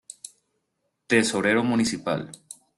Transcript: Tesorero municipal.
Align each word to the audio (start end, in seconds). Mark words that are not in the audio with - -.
Tesorero 1.13 1.63
municipal. 1.63 2.31